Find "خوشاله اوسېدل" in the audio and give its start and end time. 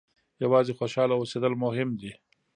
0.79-1.53